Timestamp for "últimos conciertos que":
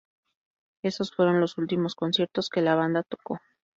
1.59-2.61